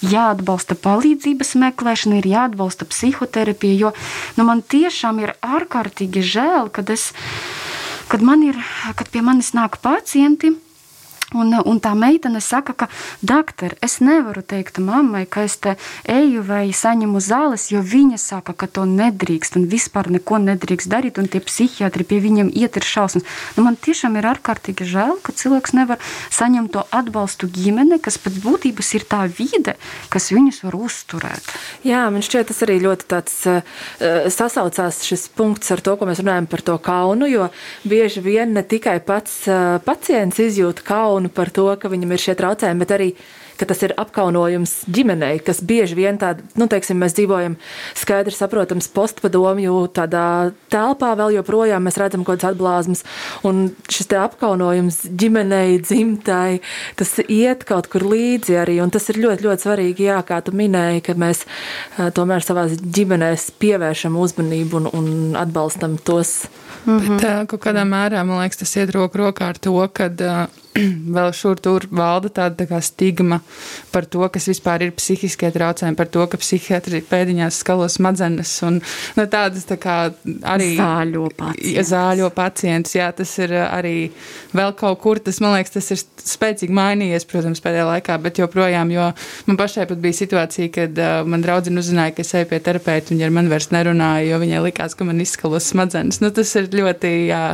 jāatbalsta 0.04 0.76
palīdzības 0.80 1.54
meklēšana, 1.60 2.20
ir 2.20 2.30
jāatbalsta 2.34 2.88
psihoterapija, 2.88 3.78
jo 3.86 3.92
nu, 4.38 4.46
man 4.48 4.62
tiešām 4.62 5.20
ir 5.22 5.34
ārkārtīgi 5.94 6.22
žēl, 6.26 6.70
kad, 6.74 6.90
es, 6.90 7.12
kad, 8.10 8.20
man 8.20 8.42
ir, 8.42 8.56
kad 8.98 9.08
pie 9.10 9.22
manis 9.22 9.54
nāk 9.54 9.78
pacienti 9.78 10.50
Un, 11.34 11.54
un 11.64 11.80
tā 11.82 11.94
meitene 11.98 12.40
saka, 12.44 12.74
ka, 12.78 12.88
doktor, 13.22 13.74
es 13.84 13.98
nevaru 14.04 14.42
teikt 14.46 14.78
mammai, 14.82 15.24
ka 15.26 15.44
es 15.46 15.56
te 15.62 15.76
eju 16.10 16.44
vai 16.46 16.68
saņemu 16.74 17.22
zāles, 17.22 17.68
jo 17.72 17.82
viņa 17.82 18.18
saka, 18.20 18.54
ka 18.54 18.68
to 18.70 18.86
nedrīkst 18.88 19.58
un 19.58 19.66
vispār 19.70 20.10
neko 20.14 20.38
nedrīkst 20.44 20.90
darīt. 20.90 21.18
Un 21.18 21.30
tie 21.30 21.42
psihiatri 21.44 22.06
pie 22.06 22.20
viņiem 22.24 22.52
iet 22.54 22.78
ir 22.78 22.86
šausmas. 22.86 23.26
Nu, 23.56 23.64
man 23.66 23.78
tiešām 23.80 24.18
ir 24.20 24.28
ārkārtīgi 24.34 24.86
žēl, 24.88 25.18
ka 25.24 25.34
cilvēks 25.34 25.74
nevar 25.76 26.02
saņemt 26.34 26.74
to 26.74 26.84
atbalstu 26.94 27.48
ģimene, 27.50 28.00
kas 28.02 28.18
pēc 28.22 28.38
būtības 28.44 28.94
ir 28.98 29.06
tā 29.10 29.24
vide, 29.30 29.76
kas 30.12 30.30
viņus 30.34 30.62
var 30.66 30.78
uzturēt. 30.78 31.54
Jā, 31.86 32.06
man 32.14 32.24
šķiet, 32.24 32.50
tas 32.50 32.62
arī 32.66 32.78
ļoti 32.84 33.08
tāds, 33.10 33.36
uh, 33.50 33.62
sasaucās 34.32 35.02
šis 35.06 35.28
punkts 35.36 35.72
ar 35.74 35.82
to, 35.84 35.96
ko 35.98 36.08
mēs 36.08 36.22
runājam 36.22 36.48
par 36.50 36.64
to 36.64 36.76
kaunu, 36.82 37.28
jo 37.30 37.48
bieži 37.88 38.22
vien 38.24 38.54
ne 38.56 38.64
tikai 38.66 38.98
pats 39.04 39.44
uh, 39.48 39.78
pacients 39.84 40.40
izjūt 40.42 40.82
kaunu, 40.86 41.23
kaunu 41.24 41.32
par 41.32 41.50
to, 41.50 41.76
ka 41.76 41.88
viņam 41.88 42.12
ir 42.12 42.20
šie 42.20 42.34
traucējumi, 42.34 42.80
bet 42.80 42.90
arī 42.92 43.14
ka 43.56 43.66
tas 43.66 43.82
ir 43.86 43.94
apkaunojums 43.96 44.84
ģimenei, 44.90 45.38
kas 45.44 45.60
bieži 45.62 45.94
vien 45.94 46.18
tāda, 46.18 46.42
nu, 46.58 46.66
teiksim, 46.66 46.98
mēs 46.98 47.14
dzīvojam 47.14 47.54
skaidri 47.94 48.34
saprotams 48.34 48.88
postpadomju 48.90 49.76
tādā 49.94 50.52
telpā, 50.72 51.12
vēl 51.14 51.36
joprojām 51.36 51.84
mēs 51.86 51.98
redzam 52.00 52.24
kaut 52.26 52.42
kādas 52.42 52.54
atblāzmas, 52.54 53.04
un 53.46 53.68
šis 53.86 54.10
te 54.10 54.18
apkaunojums 54.18 55.04
ģimenei, 55.06 55.78
dzimtai, 55.84 56.60
tas 56.98 57.14
iet 57.28 57.62
kaut 57.68 57.86
kur 57.92 58.06
līdzi 58.10 58.58
arī, 58.58 58.80
un 58.82 58.90
tas 58.90 59.06
ir 59.12 59.22
ļoti, 59.22 59.46
ļoti 59.46 59.68
svarīgi, 59.68 60.08
jā, 60.10 60.18
kā 60.26 60.40
tu 60.42 60.54
minēji, 60.56 61.04
ka 61.06 61.14
mēs 61.14 61.44
tomēr 62.16 62.42
savās 62.42 62.74
ģimenēs 62.82 63.52
pievēršam 63.62 64.18
uzmanību 64.18 64.82
un, 64.82 64.90
un 64.98 65.38
atbalstam 65.38 65.94
tos. 66.02 66.48
Mm 66.84 66.98
-hmm. 66.98 67.20
Bet 67.20 67.48
kaut 67.48 67.62
kādā 67.62 67.86
mērā, 67.86 68.24
man 68.26 68.42
liekas, 68.42 68.58
tas 68.60 68.76
iet 68.76 68.90
roku 68.90 69.18
rokā 69.18 69.54
ar 69.54 69.58
to, 69.58 69.88
ka 69.92 70.10
uh, 70.10 70.63
vēl 71.16 71.30
šur 71.36 71.60
tur 71.62 71.86
valda 71.94 72.30
tāda 72.34 72.66
tā 72.66 72.80
stigma 72.82 73.40
par 73.92 74.06
to, 74.10 74.24
kas 74.32 74.48
vispār 74.50 74.86
ir 74.86 74.94
psihiskie 74.96 75.50
traucējumi, 75.54 75.98
par 75.98 76.10
to, 76.10 76.24
ka 76.30 76.40
psihiatri 76.40 77.02
pēdiņās 77.06 77.60
skalo 77.62 77.86
smadzenes 77.90 78.52
un 78.66 78.80
nu, 78.80 79.26
tādas 79.30 79.68
tā 79.68 79.78
kā 79.80 79.98
arī 80.42 80.72
zāļo 80.78 81.28
pacientus. 81.38 81.90
Zāļo 81.90 82.30
pacientus, 82.34 82.96
jā, 82.98 83.10
tas 83.14 83.34
ir 83.42 83.54
arī 83.62 83.94
vēl 84.56 84.74
kaut 84.78 85.00
kur, 85.04 85.20
tas 85.22 85.38
man 85.44 85.54
liekas, 85.56 85.76
tas 85.76 85.92
ir 85.94 86.02
spēcīgi 86.24 86.74
mainījies, 86.74 87.26
protams, 87.30 87.62
pēdējā 87.64 87.86
laikā, 87.88 88.18
bet 88.24 88.40
joprojām, 88.42 88.90
jo 88.94 89.10
man 89.48 89.60
pašai 89.60 89.86
pat 89.90 90.02
bija 90.02 90.18
situācija, 90.18 90.72
kad 90.74 90.98
uh, 90.98 91.20
man 91.28 91.44
draudzene 91.44 91.82
uzzināja, 91.82 92.16
ka 92.16 92.24
es 92.24 92.34
eju 92.34 92.50
pie 92.50 92.60
terapeita, 92.64 93.14
viņa 93.14 93.28
ar 93.28 93.34
mani 93.38 93.52
vairs 93.52 93.70
nerunāja, 93.74 94.26
jo 94.32 94.40
viņai 94.42 94.64
likās, 94.66 94.98
ka 94.98 95.06
man 95.06 95.22
izskalos 95.22 95.70
smadzenes. 95.70 96.20
Nu, 96.24 96.32
tas 96.34 96.50
ir 96.58 96.70
ļoti, 96.72 97.12
jā, 97.30 97.44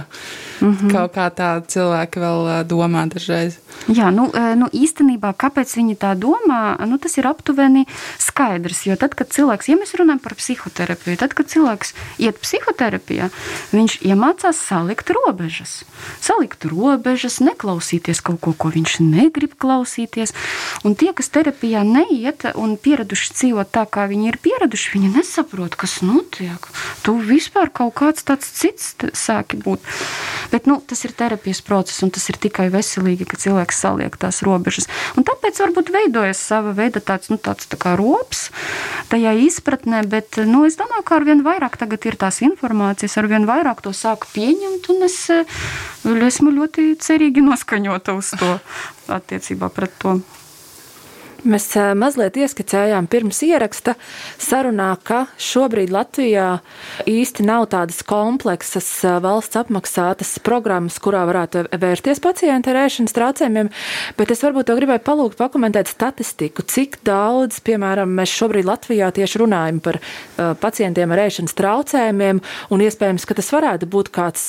mm 0.60 0.72
-hmm. 0.72 0.92
kaut 0.94 1.14
kā 1.16 1.28
tā 1.34 1.50
cilvēki 1.66 2.24
vēl 2.24 2.46
uh, 2.46 2.60
domā 2.68 3.04
dažreiz. 3.10 3.58
Jā, 3.90 4.10
nu, 4.14 4.28
nu 4.30 4.68
īstenībā, 4.72 5.32
kāpēc 5.38 5.72
viņi 5.78 5.96
tā 6.00 6.12
domā, 6.18 6.76
nu, 6.88 6.98
tas 7.02 7.16
ir 7.18 7.28
aptuveni 7.30 7.86
skaidrs. 8.20 8.84
Jo 8.88 8.96
tad, 9.00 9.16
kad 9.18 9.32
cilvēks, 9.34 9.70
ja 9.70 9.78
mēs 9.80 9.94
runājam 9.98 10.22
par 10.22 10.36
psihoterapiju, 10.38 11.18
tad, 11.20 11.34
kad 11.38 11.50
cilvēks 11.50 11.94
iet 12.22 12.40
psihoterapijā, 12.42 13.30
viņš 13.74 13.98
iemācās 14.06 14.60
salikt 14.70 15.12
robežas. 15.14 15.80
Salikt 16.22 16.66
robežas, 16.68 17.40
neklausīties 17.44 18.22
kaut 18.24 18.40
ko, 18.44 18.54
ko 18.54 18.72
viņš 18.74 19.00
negrib 19.04 19.56
klausīties. 19.60 20.34
Un 20.86 20.96
tie, 20.98 21.12
kas 21.16 21.32
terapijā 21.32 21.82
neiet 21.86 22.46
un 22.54 22.76
pieraduši 22.80 23.34
dzīvot 23.36 23.72
tā, 23.74 23.86
kā 23.90 24.06
viņi 24.10 24.30
ir 24.32 24.40
pieraduši, 24.42 24.94
viņi 24.96 25.12
nesaprot, 25.18 25.76
kas 25.80 26.00
notiek. 26.06 26.70
Tu 27.04 27.16
vispār 27.16 27.72
kaut 27.72 27.96
kāds 28.00 28.26
tāds 28.26 28.48
cits 28.60 28.94
sāki 29.16 29.60
būt. 29.60 29.84
Bet 30.52 30.66
nu, 30.70 30.80
tas 30.86 31.04
ir 31.06 31.14
terapijas 31.16 31.62
process, 31.64 32.02
un 32.04 32.12
tas 32.14 32.26
ir 32.32 32.38
tikai 32.40 32.68
veselīgi, 33.00 33.26
ka 33.28 33.38
cilvēks 33.40 33.80
saliek 33.80 34.16
tās 34.20 34.42
robežas. 34.42 34.88
Un 35.16 35.24
tāpēc 35.24 35.58
varbūt 35.60 35.92
veidojas 35.92 36.38
sava 36.38 36.72
veida 36.76 37.00
tāds, 37.00 37.30
nu, 37.30 37.38
tāds 37.38 37.66
tā 37.70 37.78
kā 37.80 37.96
rops 37.98 38.50
tajā 39.10 39.32
izpratnē, 39.46 40.04
bet 40.06 40.38
nu, 40.46 40.64
es 40.66 40.76
domāju, 40.76 41.04
ka 41.04 41.16
arvien 41.16 41.42
vairāk 41.42 41.76
tagad 41.80 42.04
ir 42.06 42.16
tās 42.16 42.40
informācijas, 42.44 43.18
arvien 43.18 43.46
vairāk 43.48 43.82
to 43.82 43.92
sāk 43.92 44.26
pieņemt, 44.34 44.90
un 44.92 45.06
es 45.08 45.30
esmu 46.04 46.52
ļoti 46.54 46.94
cerīgi 47.00 47.44
noskaņota 47.44 48.14
uz 48.18 48.34
to 48.38 48.58
attiecībā 49.10 49.70
pret 49.72 49.96
to. 49.98 50.20
Mēs 51.40 51.66
mazliet 51.96 52.36
ieskicējām 52.36 53.06
pirms 53.10 53.38
ieraksta 53.46 53.94
sarunā, 54.40 54.90
ka 55.04 55.22
šobrīd 55.40 55.92
Latvijā 55.94 56.48
īsti 57.08 57.46
nav 57.48 57.68
tādas 57.72 58.02
kompleksas 58.04 58.88
valsts 59.24 59.56
apmaksātas 59.60 60.34
programmas, 60.44 60.98
kurā 61.00 61.22
varētu 61.28 61.64
vērsties 61.80 62.20
pacienti 62.20 62.72
ar 62.72 62.82
ēšanas 62.82 63.16
traucējumiem, 63.16 63.72
bet 64.18 64.34
es 64.34 64.44
varbūt 64.44 64.68
to 64.68 64.76
gribēju 64.76 65.04
palūgt 65.06 65.40
pakomentēt 65.40 65.88
statistiku, 65.88 66.66
cik 66.66 67.00
daudz, 67.08 67.62
piemēram, 67.64 68.12
mēs 68.20 68.36
šobrīd 68.36 68.68
Latvijā 68.68 69.08
tieši 69.16 69.40
runājam 69.40 69.80
par 69.84 70.00
pacientiem 70.60 71.16
ar 71.16 71.24
ēšanas 71.24 71.56
traucējumiem, 71.56 72.44
un 72.70 72.86
iespējams, 72.86 73.24
ka 73.24 73.40
tas 73.40 73.52
varētu 73.56 73.88
būt 73.90 74.12
kāds 74.12 74.46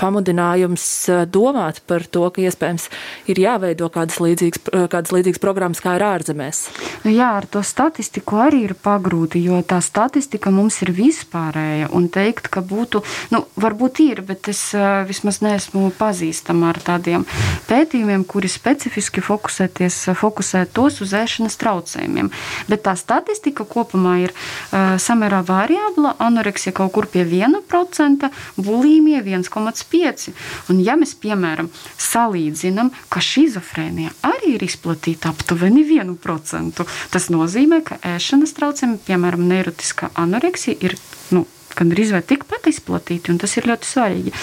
pamudinājums 0.00 0.84
eh, 1.08 1.22
domāt 1.30 1.80
par 1.88 2.04
to, 2.10 2.26
ka 2.34 2.42
iespējams 2.44 2.88
ir 3.30 3.40
jāveido 3.40 3.88
kādas 3.92 4.20
līdzīgas, 4.22 4.62
eh, 4.72 4.86
kādas 4.90 5.14
līdzīgas 5.14 5.42
programmas, 5.42 5.82
kā 5.84 5.96
ir 5.98 6.04
ārzemēs. 6.06 6.64
Nu 7.04 7.12
jā, 7.14 7.30
ar 7.38 7.46
to 7.50 7.62
statistiku 7.64 8.40
arī 8.44 8.64
ir 8.68 8.74
pagrūti, 8.78 9.42
jo 9.44 9.60
tā 9.66 9.80
statistika 9.84 10.52
mums 10.54 10.80
ir 10.84 10.92
vispārēja. 10.96 11.90
Un 11.94 12.08
teikt, 12.12 12.48
ka 12.52 12.62
būtu, 12.64 13.02
nu, 13.34 13.44
varbūt 13.60 14.00
ir, 14.04 14.22
bet 14.26 14.48
es 14.52 14.60
uh, 14.76 15.04
vismaz 15.08 15.40
neesmu 15.44 15.90
pazīstama 15.98 16.72
ar 16.72 16.80
tādiem 16.82 17.26
pētījumiem, 17.68 18.24
kuri 18.28 18.50
specifiski 18.50 19.22
fokusēties, 19.24 20.00
fokusē 20.18 20.64
tos 20.74 21.00
uz 21.04 21.14
ēšanas 21.16 21.58
traucējumiem. 21.60 22.30
Bet 22.70 22.84
tā 22.88 22.96
statistika 22.98 23.66
kopumā 23.68 24.16
ir 24.24 24.34
uh, 24.34 24.96
samērā 25.00 25.42
variabla. 25.46 26.16
Anoreksija 26.24 26.74
kaut 26.76 26.94
kur 26.96 27.08
pie 27.10 27.24
1%, 27.28 28.30
bulīmija 28.58 29.22
1,5%. 29.24 29.83
5. 29.90 30.28
Un, 30.72 30.80
ja 30.84 30.96
mēs, 31.00 31.14
piemēram, 31.20 31.70
salīdzinām, 32.00 32.92
ka 33.12 33.22
šizofrēnija 33.24 34.14
arī 34.26 34.54
ir 34.56 34.66
izplatīta 34.66 35.32
aptuveni 35.34 35.84
1%, 35.86 36.86
tas 37.14 37.30
nozīmē, 37.32 37.82
ka 37.86 38.00
ēšanas 38.14 38.56
traucējumi, 38.58 39.02
piemēram, 39.06 39.46
neirotiskā 39.50 40.10
anoreksija, 40.20 40.78
ir 40.84 40.98
nu, 41.34 41.44
gandrīz 41.78 42.12
vai 42.14 42.22
tikpat 42.26 42.68
izplatīti, 42.70 43.32
un 43.32 43.40
tas 43.42 43.56
ir 43.58 43.68
ļoti 43.70 43.90
svarīgi. 43.90 44.34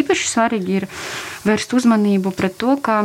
Īpaši 0.00 0.28
svarīgi 0.30 0.76
ir 0.80 0.88
vērst 1.46 1.74
uzmanību 1.78 2.32
pret 2.36 2.58
to, 2.60 2.76
ka 2.82 3.02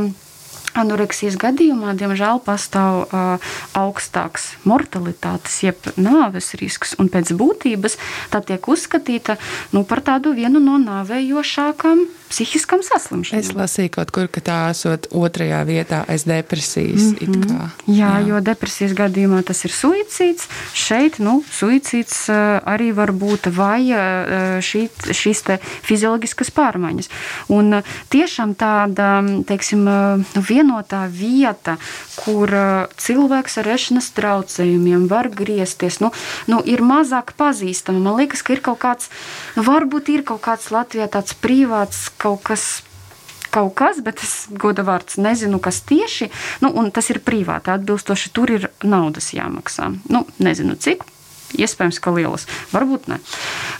Anoreksijas 0.77 1.35
gadījumā, 1.41 1.95
diemžēl, 1.99 2.39
pastāv 2.45 3.01
uh, 3.03 3.51
augstāks 3.77 4.53
mortalitātes, 4.63 5.57
jeb 5.65 5.91
nāves 5.99 6.53
risks, 6.61 6.95
un 7.01 7.11
pēc 7.11 7.33
būtības 7.35 7.97
tā 8.31 8.43
tiek 8.45 8.71
uzskatīta 8.71 9.37
nu, 9.75 9.83
par 9.83 10.03
tādu 10.05 10.35
vienu 10.37 10.63
no 10.63 10.79
nāvējošākām 10.81 12.05
psihiskam 12.31 12.83
saslimšanām. 12.85 13.43
Es 13.43 13.51
lasīju 13.55 13.93
kaut 13.97 14.11
kur, 14.15 14.29
ka 14.31 14.43
tā 14.43 14.57
esot 14.71 15.09
otrajā 15.11 15.61
vietā 15.67 16.01
aiz 16.07 16.25
depresijas. 16.27 17.11
Mm 17.11 17.33
-hmm. 17.33 17.69
Jā, 17.87 17.95
jā, 17.99 18.13
jo 18.27 18.39
depresijas 18.39 18.93
gadījumā 18.97 19.43
tas 19.43 19.65
ir 19.65 19.71
suicīds. 19.71 20.47
Šeit 20.73 21.19
nu, 21.19 21.43
suicīds 21.51 22.29
arī 22.65 22.91
var 22.95 23.11
būt 23.11 23.51
vai 23.55 23.81
šī, 24.61 24.87
šīs 25.11 25.43
fizioloģiskas 25.83 26.51
pārmaiņas. 26.51 27.09
Un 27.49 27.81
tiešām 28.09 28.55
tāda, 28.55 29.21
teiksim, 29.47 29.87
vienotā 30.35 31.07
vieta, 31.09 31.77
kur 32.15 32.49
cilvēks 32.97 33.57
ar 33.61 33.67
ešanas 33.75 34.11
traucējumiem 34.15 35.07
var 35.11 35.29
griezties, 35.29 35.99
nu, 35.99 36.11
nu, 36.47 36.61
ir 36.65 36.81
mazāk 36.81 37.33
pazīstama. 37.37 37.99
Man 37.99 38.19
liekas, 38.21 38.43
ka 38.45 38.55
ir 38.55 38.61
kaut 38.61 38.79
kāds, 38.83 39.09
varbūt 39.55 40.09
ir 40.13 40.23
kaut 40.27 40.41
kāds 40.45 40.71
Latvijā 40.71 41.07
tāds 41.11 41.33
privāts 41.33 42.09
kaut 42.21 42.45
kas 42.45 42.69
kaut 43.51 43.73
kas, 43.75 43.99
bet 44.03 44.21
es 44.23 44.47
goda 44.55 44.85
vārds 44.87 45.19
nezinu, 45.21 45.59
kas 45.59 45.81
tieši. 45.87 46.29
Nu, 46.63 46.71
tas 46.95 47.09
ir 47.11 47.19
privāti 47.25 47.73
atbilstoši. 47.73 48.31
Tur 48.35 48.53
ir 48.55 48.69
naudas 48.87 49.33
jāmaksā. 49.35 49.91
Nu, 50.11 50.23
nezinu 50.39 50.77
cik. 50.79 51.03
Iespējams, 51.57 51.99
ka 52.03 52.13
lielas, 52.15 52.47
varbūt 52.71 53.09
ne. 53.11 53.19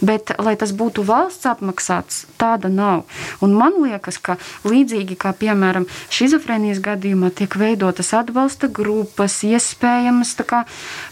Bet, 0.02 0.34
lai 0.42 0.56
tas 0.60 0.74
būtu 0.76 1.06
valsts 1.08 1.48
apmaksāts, 1.50 2.26
tāda 2.42 2.72
nav. 2.72 3.06
Un 3.42 3.54
man 3.58 3.78
liekas, 3.84 4.18
ka 4.22 4.38
līdzīgi 4.68 5.18
kā 5.20 5.34
piemēram 5.38 5.88
šizofrēnijas 6.14 6.82
gadījumā 6.84 7.32
tiek 7.36 7.56
veidotas 7.60 8.14
atbalsta 8.18 8.70
grupas, 8.72 9.40
iespējamas 9.46 10.34
kā, 10.48 10.64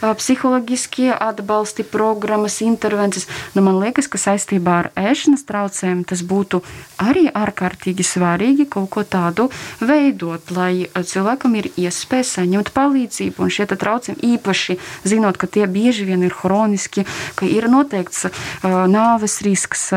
psiholoģiskie 0.01 1.11
atbalsti, 1.13 1.85
programmas, 1.85 2.59
intervences, 2.65 3.27
nu, 3.53 3.63
man 3.65 3.79
liekas, 3.83 4.09
ka 4.09 4.21
saistībā 4.21 4.75
ar 4.83 4.91
ēšanas 4.99 5.45
traucējumiem 5.49 6.05
tas 6.09 6.23
būtu 6.25 6.61
arī 7.01 7.27
ārkārtīgi 7.29 8.05
svarīgi 8.05 8.67
kaut 8.71 8.89
ko 8.93 9.03
tādu 9.03 9.49
veidot, 9.79 10.51
lai 10.55 10.87
cilvēkam 10.95 11.55
ir 11.59 11.69
iespēja 11.77 12.27
saņemt 12.33 12.73
palīdzību. 12.75 13.45
Un 13.45 13.53
šie 13.53 13.67
traucējumi 13.69 14.33
īpaši 14.35 14.79
zinot, 15.07 15.37
ka 15.39 15.47
tie 15.47 15.67
bieži 15.69 16.07
vien 16.09 16.25
ir 16.25 16.35
hormonāli 16.41 16.48
hroniski, 16.49 17.05
ka 17.39 17.47
ir 17.47 17.69
noteikts 17.71 18.27
nāves 18.65 19.39
risks 19.45 19.89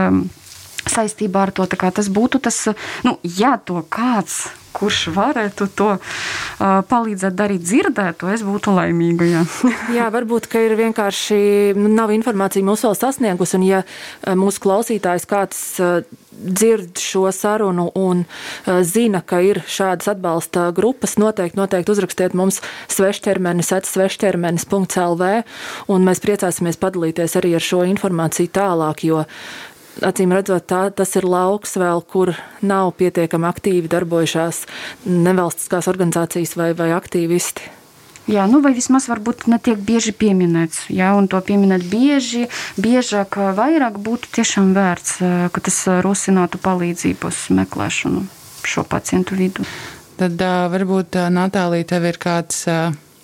saistībā 0.93 1.47
ar 1.49 1.55
to. 1.57 1.67
Tas 1.67 2.11
būtu 2.13 2.43
tas, 2.43 2.65
nu, 3.07 3.17
ja 3.25 3.57
to 3.59 3.83
kāds 3.89 4.45
kurš 4.73 5.11
varētu 5.13 5.69
to 5.77 5.89
uh, 5.95 6.01
palīdzēt 6.89 7.37
darīt, 7.37 7.65
dzirdēt, 7.65 8.19
to 8.23 8.31
es 8.33 8.45
būtu 8.47 8.75
laimīga. 8.75 9.29
Jā, 9.29 9.43
jā 9.99 10.09
varbūt 10.15 10.49
ir 10.61 10.77
vienkārši 10.81 11.39
nu, 11.79 11.91
nav 11.93 12.13
informācija 12.15 12.65
mūsu 12.67 12.89
vēl 12.89 12.99
sasniegusi, 12.99 13.59
un 13.61 13.67
ja 13.69 13.83
mūsu 14.39 14.65
klausītājs 14.65 15.29
kāds 15.29 15.63
dzird 16.33 17.01
šo 17.01 17.27
sarunu 17.33 17.91
un 17.99 18.25
uh, 18.25 18.81
zina, 18.87 19.21
ka 19.21 19.41
ir 19.45 19.63
šādas 19.69 20.11
atbalsta 20.15 20.71
grupas, 20.77 21.17
noteikti, 21.21 21.59
noteikti 21.61 21.95
uzrakstiet 21.95 22.37
mums 22.39 22.61
svešķermenis, 22.93 23.73
atsvešķermenis.lv, 23.79 25.29
un 25.93 26.09
mēs 26.09 26.23
priecāsimies 26.25 26.81
padalīties 26.83 27.37
arī 27.41 27.55
ar 27.59 27.67
šo 27.67 27.83
informāciju 27.91 28.53
tālāk, 28.55 29.05
jo 29.09 29.23
acīm 30.01 30.33
redzot, 30.33 30.65
tā, 30.71 30.87
tas 30.97 31.13
ir 31.21 31.29
lauks 31.29 31.77
vēl, 31.81 32.03
kur 32.09 32.35
nav 32.65 32.95
pietiekami 32.99 33.49
aktīvi 33.51 33.93
darbojušās 33.93 34.65
nevalstiskās 35.05 35.91
organizācijas 35.93 36.57
vai, 36.57 36.73
vai 36.79 36.93
aktīvisti. 36.97 37.82
Jā, 38.31 38.45
nu 38.47 38.61
vai 38.63 38.71
vismaz 38.77 39.09
varbūt 39.11 39.49
netiek 39.51 39.81
bieži 39.83 40.13
pieminēts. 40.15 40.85
Jā, 40.95 41.11
un 41.19 41.27
to 41.27 41.41
pieminēt 41.43 41.83
bieži, 41.91 42.47
biežāk, 42.79 43.35
vairāk 43.59 43.99
būtu 43.99 44.31
tiešām 44.39 44.71
vērts, 44.77 45.17
ka 45.51 45.65
tas 45.65 45.81
rosinātu 46.07 46.61
palīdzības 46.63 47.49
meklēšanu 47.59 48.23
šo 48.63 48.85
pacientu 48.87 49.35
vidū. 49.35 49.67
Tad 50.21 50.39
varbūt 50.71 51.19
Natālija, 51.35 51.89
tev 51.97 52.07
ir 52.13 52.21
kāds 52.23 52.63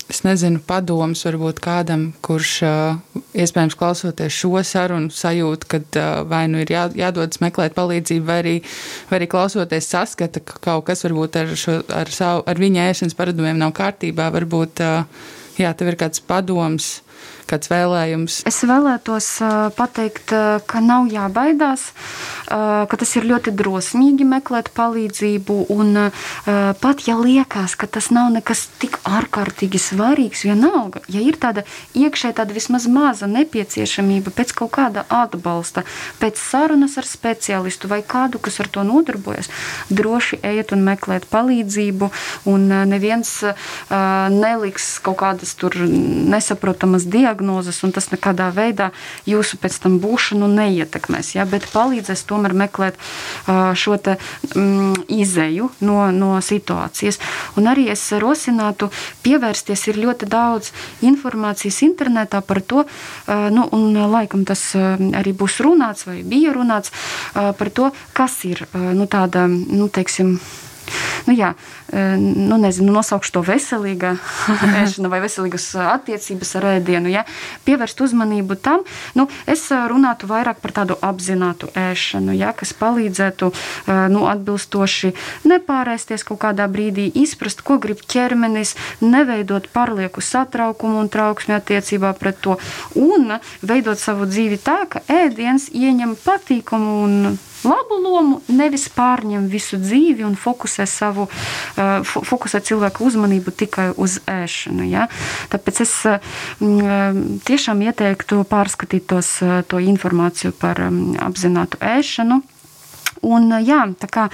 es 0.08 0.22
nezinu, 0.24 0.60
padoms 0.64 1.22
varbūt 1.26 1.60
kādam, 1.62 2.08
kurš 2.24 2.52
iespējams 3.36 3.76
klausoties 3.78 4.34
šo 4.34 4.62
sarunu 4.64 5.12
sajūt, 5.14 5.66
ka 5.68 6.04
vai 6.28 6.46
nu 6.50 6.62
ir 6.64 6.72
jā, 6.72 6.86
jādodas 6.96 7.42
meklēt 7.44 7.76
palīdzību, 7.76 8.24
vai 8.28 8.38
arī, 8.42 8.54
vai 9.10 9.20
arī 9.20 9.28
klausoties 9.30 9.90
saskata, 9.92 10.42
ka 10.44 10.60
kaut 10.64 10.86
kas 10.88 11.04
varbūt 11.06 11.40
ar, 11.42 11.52
šo, 11.58 11.80
ar, 11.94 12.12
savu, 12.14 12.46
ar 12.48 12.62
viņa 12.62 12.88
ēšanas 12.92 13.18
paradumiem 13.18 13.60
nav 13.60 13.74
kārtībā, 13.76 14.30
varbūt 14.34 14.82
jā, 15.60 15.74
tev 15.76 15.92
ir 15.92 16.00
kāds 16.00 16.24
padoms 16.24 16.98
kāds 17.48 17.70
vēlējums? 17.72 18.42
Es 18.48 18.60
vēlētos 18.68 19.28
pateikt, 19.78 20.34
ka 20.68 20.82
nav 20.84 21.08
jābaidās, 21.12 21.88
ka 22.48 22.98
tas 23.00 23.14
ir 23.16 23.28
ļoti 23.30 23.54
drosmīgi 23.56 24.26
meklēt 24.28 24.70
palīdzību. 24.76 25.58
Un 25.72 26.10
pat 26.82 27.04
ja 27.08 27.16
liekas, 27.18 27.76
ka 27.80 27.88
tas 27.88 28.10
nav 28.14 28.30
nekas 28.36 28.66
tik 28.82 29.00
ārkārtīgi 29.08 29.80
svarīgs, 29.80 30.44
vienalga, 30.48 31.02
ja 31.08 31.22
ir 31.24 31.38
tāda 31.40 31.64
iekšēji 31.98 32.38
tāda 32.40 32.56
vismaz 32.56 32.88
maza 32.90 33.28
nepieciešamība 33.30 34.32
pēc 34.36 34.54
kaut 34.60 34.74
kāda 34.76 35.06
atbalsta, 35.08 35.84
pēc 36.20 36.40
sarunas 36.40 36.98
ar 37.00 37.08
speciālistu 37.08 37.90
vai 37.90 38.02
kādu, 38.06 38.40
kas 38.42 38.60
ar 38.62 38.68
to 38.72 38.84
nodarbojas, 38.86 39.50
droši 39.88 40.40
ejiet 40.44 40.72
un 40.76 40.84
meklēt 40.86 41.28
palīdzību. 41.32 42.10
Un 42.48 42.68
neviens 42.90 43.32
neliks 43.88 44.90
kaut 45.04 45.18
kādas 45.22 45.56
nesaprotamas 45.78 47.07
diagnozes 47.10 47.80
un 47.86 47.92
tas 47.96 48.10
nekādā 48.12 48.48
veidā 48.54 48.90
jūsu 49.28 49.58
pēc 49.60 49.78
tam 49.84 49.98
būšanu 50.02 50.48
neietekmēs. 50.52 51.34
Ja? 51.36 51.46
Bet 51.48 51.66
palīdzēs 51.72 52.24
tomēr 52.28 52.54
meklēt 52.56 52.98
šo 53.48 53.96
te, 54.02 54.18
mm, 54.54 55.08
izēju 55.18 55.70
no, 55.88 55.98
no 56.14 56.36
situācijas. 56.44 57.20
Un 57.58 57.70
arī 57.70 57.88
es 57.94 58.04
rosinātu 58.12 58.90
pievērsties, 59.24 59.86
ir 59.90 60.00
ļoti 60.04 60.28
daudz 60.30 60.72
informācijas 61.06 61.82
internetā 61.86 62.42
par 62.44 62.62
to, 62.62 62.84
nu, 63.26 63.66
un 63.72 63.98
laikam 64.12 64.44
tas 64.48 64.70
arī 64.76 65.34
būs 65.36 65.60
runāts 65.64 66.06
vai 66.08 66.20
bija 66.22 66.54
runāts 66.56 66.94
par 67.34 67.70
to, 67.74 67.90
kas 68.16 68.40
ir 68.48 68.64
nu, 68.74 69.08
tāda, 69.10 69.46
nu, 69.48 69.88
teiksim, 69.92 70.38
nu, 71.28 71.34
jā, 71.36 71.52
nu, 71.92 72.58
nezinu, 72.60 72.92
nosaukšu 72.94 73.34
to 73.36 73.42
veselīga 73.46 74.14
ēšana 74.82 75.10
vai 75.12 75.20
veselīgas 75.24 75.70
attiecības 75.82 76.54
ar 76.60 76.68
ēdienu. 76.74 77.12
Ja? 77.12 77.24
Pievērst 77.66 78.00
uzmanību 78.04 78.58
tam, 78.62 78.84
nu, 79.18 79.28
es 79.48 79.66
runātu 79.70 80.28
vairāk 80.30 80.62
par 80.62 80.74
tādu 80.80 80.98
apzinātu 81.04 81.70
ēšanu, 81.78 82.36
ja? 82.38 82.52
kas 82.56 82.74
palīdzētu 82.78 83.50
nu, 84.12 84.24
atbilstoši 84.30 85.14
nepārēsties 85.48 86.26
kaut 86.28 86.42
kādā 86.44 86.68
brīdī, 86.70 87.08
izprast, 87.22 87.62
ko 87.66 87.78
grib 87.82 88.02
ķermenis, 88.08 88.74
neveidot 89.04 89.68
pārlieku 89.74 90.24
satraukumu 90.24 91.02
un 91.02 91.12
trauksmi 91.12 91.56
attiecībā 91.56 92.14
pret 92.18 92.40
to 92.44 92.58
un 92.98 93.38
veidot 93.62 93.98
savu 94.00 94.28
dzīvi 94.28 94.60
tā, 94.62 94.80
ka 94.90 95.04
ēdiens 95.08 95.68
ieņem 95.74 96.16
patīkamu 96.24 96.96
un 97.04 97.38
labu 97.68 97.98
lomu, 98.02 98.40
nevis 98.48 98.88
pārņem 98.94 99.48
visu 99.52 99.78
dzīvi 99.80 100.24
un 100.26 100.36
fokusē 100.38 100.86
savu, 100.88 101.28
fokusē 101.76 102.62
cilvēku 102.64 103.06
uzmanību 103.08 103.54
tikai 103.62 103.90
uz 103.96 104.18
ēšanu. 104.28 104.86
Ja? 104.88 105.08
Tāpēc 105.52 105.82
es 105.84 105.94
tiešām 107.48 107.84
ieteiktu 107.86 108.42
pārskatīt 108.48 109.08
tos, 109.10 109.36
to 109.68 109.82
informāciju 109.82 110.54
par 110.58 110.80
apzinātu 110.88 111.80
ēšanu. 111.84 112.42
Un, 113.26 113.50
jā, 113.66 113.82
kā, 114.14 114.28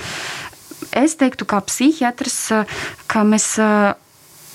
es 0.93 1.17
teiktu, 1.17 1.47
kā 1.49 1.63
psihiatrs, 1.65 2.41
ka 3.09 3.25
mēs 3.25 3.55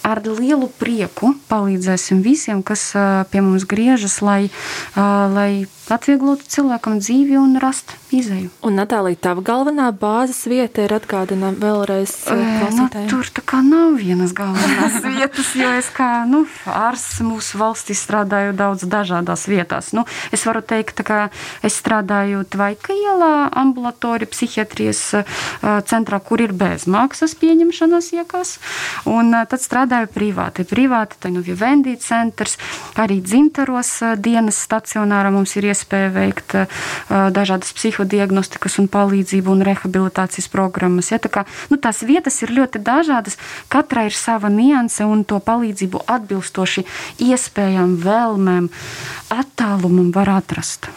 ar 0.06 0.22
lielu 0.24 0.70
prieku 0.80 1.34
palīdzēsim 1.50 2.22
visiem, 2.26 2.64
kas 2.64 2.92
pie 3.32 3.42
mums 3.44 3.66
griežas, 3.70 4.20
lai, 4.26 4.50
lai 4.96 5.68
atvieglotu 5.94 6.46
cilvēkam 6.50 7.00
dzīvi 7.02 7.38
un 7.40 7.58
rast 7.62 7.96
izēju. 8.14 8.50
Un, 8.66 8.78
Natālija, 8.80 9.18
tava 9.30 9.44
galvenā 9.46 9.90
bāzes 9.96 10.42
vieta 10.50 10.84
ir 10.86 10.94
atgādina 10.96 11.52
vēlreiz 11.58 12.14
nu, 12.78 12.86
tur 13.10 13.30
tā 13.34 13.44
kā 13.46 13.62
nav 13.66 13.98
vienas 14.00 14.34
galvenās 14.38 15.00
vietas, 15.08 15.52
jo 15.58 15.72
es 15.78 15.90
kā 15.94 16.26
nu, 16.30 16.44
ārsts 16.70 17.22
mūsu 17.26 17.60
valstī 17.62 17.98
strādāju 17.98 18.54
daudz 18.58 18.86
dažādās 18.90 19.46
vietās. 19.50 19.92
Nu, 19.98 20.06
es 20.36 20.46
varu 20.48 20.62
teikt, 20.66 21.04
ka 21.06 21.30
es 21.66 21.78
strādāju 21.82 22.46
Tvaika 22.50 22.96
ielā 22.96 23.50
ambulatorija 23.60 24.30
psihiatrijas 24.30 25.04
centrā, 25.90 26.22
kur 26.24 26.42
ir 26.44 26.54
bezmaksas 26.58 27.36
pieņemšanas 27.40 28.12
iekas, 28.18 28.56
un 29.10 29.34
tad 29.50 29.60
strādāju 29.62 30.12
privāti. 30.14 30.66
Privāti, 30.70 31.20
tā 31.22 31.34
nu 31.34 31.44
Vivendi 31.46 31.96
centrs, 32.02 32.58
arī 33.00 33.20
dzimtaros 33.26 33.96
dienas 34.22 34.60
stacionāra 34.66 35.34
mums 35.34 35.56
ir 35.58 35.70
iespēja 35.70 35.79
iespēja 35.80 36.12
veikt 36.12 36.56
dažādas 37.10 37.72
psihodiagnostikas 37.78 38.78
un 38.82 38.90
palīdzību 38.92 39.54
un 39.56 39.64
rehabilitācijas 39.66 40.50
programmas. 40.52 41.12
Ja, 41.14 41.20
tā 41.24 41.32
kā, 41.32 41.46
nu, 41.72 41.80
tās 41.80 42.04
vietas 42.04 42.42
ir 42.44 42.54
ļoti 42.56 42.84
dažādas, 42.84 43.40
katrai 43.72 44.10
ir 44.10 44.18
sava 44.18 44.52
nianse 44.52 45.08
un 45.08 45.24
to 45.24 45.40
palīdzību 45.40 46.04
atbilstoši 46.08 46.86
iespējām, 47.30 47.96
vēlmēm, 48.04 48.72
attālumam 49.34 50.12
var 50.16 50.36
atrast. 50.40 50.92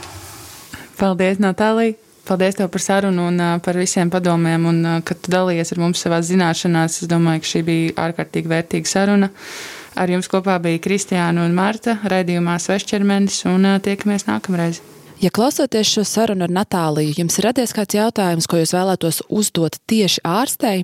Paldies, 0.98 1.38
Natālija! 1.42 1.98
Paldies 2.22 2.54
tev 2.54 2.68
par 2.70 2.78
sarunu 2.78 3.24
un 3.32 3.40
uh, 3.42 3.56
par 3.58 3.74
visiem 3.74 4.06
padomiem, 4.06 4.66
un 4.70 4.84
ka 5.02 5.16
tu 5.18 5.32
dalījies 5.34 5.74
ar 5.74 5.80
mums 5.82 6.04
savā 6.04 6.20
zināšanās. 6.22 7.00
Es 7.02 7.10
domāju, 7.10 7.42
ka 7.42 7.50
šī 7.50 7.62
bija 7.66 7.96
ārkārtīgi 8.04 8.52
vērtīga 8.52 8.86
saruna. 8.86 9.32
Ar 9.92 10.10
jums 10.10 10.30
kopā 10.32 10.56
bija 10.62 10.80
Kristiāna 10.82 11.44
un 11.44 11.54
Marta, 11.56 11.98
raidījumā 12.08 12.56
Svešķermenis, 12.62 13.42
un 13.50 13.68
tiekamies 13.84 14.24
nākamreiz. 14.30 14.80
Ja 15.22 15.30
klausoties 15.30 15.86
šo 15.86 16.02
sarunu 16.02 16.48
ar 16.48 16.50
Natāliju, 16.50 17.12
jums 17.20 17.36
ir 17.38 17.46
radies 17.46 17.70
kāds 17.76 17.94
jautājums, 17.94 18.48
ko 18.50 18.58
jūs 18.58 18.72
vēlētos 18.74 19.20
uzdot 19.30 19.76
tieši 19.86 20.24
ārstei, 20.26 20.82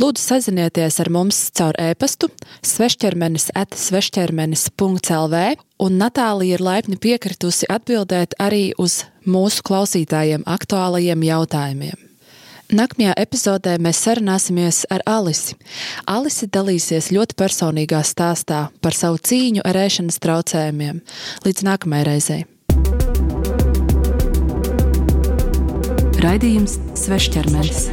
lūdzu 0.00 0.22
sazinieties 0.22 0.96
ar 1.04 1.10
mums 1.12 1.42
caur 1.58 1.76
e-pastu 1.76 2.30
svešķermenis 2.64 3.50
at 3.52 3.76
svešķermenis.lv, 3.76 5.44
un 5.84 6.00
Natālija 6.00 6.56
ir 6.56 6.64
laipni 6.64 6.96
piekritusi 6.96 7.68
atbildēt 7.68 8.38
arī 8.40 8.70
uz 8.80 9.02
mūsu 9.28 9.66
klausītājiem 9.68 10.48
aktuālajiem 10.48 11.28
jautājumiem. 11.28 12.05
Nākamajā 12.66 13.12
epizodē 13.22 13.76
mēs 13.78 14.00
sarunāsimies 14.02 14.80
ar 14.90 15.04
Alisi. 15.06 15.54
Alisi 16.10 16.48
dalīsies 16.50 17.12
ļoti 17.14 17.36
personīgā 17.38 18.00
stāstā 18.02 18.64
par 18.82 18.96
savu 18.96 19.20
cīņu 19.22 19.62
ar 19.62 19.78
ēšanas 19.84 20.18
traucējumiem. 20.24 20.98
Līdz 21.46 21.62
nākamajai 21.68 22.08
reizei! 22.10 22.40
Raidījums 26.26 26.80
Svešķermenis. 26.98 27.86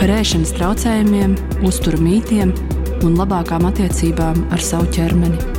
Par 0.00 0.16
ēšanas 0.16 0.56
traucējumiem, 0.56 1.36
uzturu 1.68 2.00
mītiem 2.00 2.56
un 3.04 3.20
labākām 3.20 3.68
attiecībām 3.68 4.46
ar 4.48 4.64
savu 4.64 4.88
ķermeni. 4.96 5.51